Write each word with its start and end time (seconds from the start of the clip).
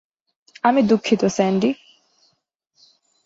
আমি 0.63 0.81
দুঃখিত 0.83 1.21
স্যান্ডি। 1.27 1.69